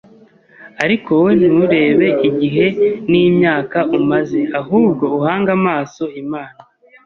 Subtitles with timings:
[0.83, 2.65] Ariko wowe nturebe igihe
[3.09, 6.59] n’imyaka umaze ahubwo uhange amaso Imana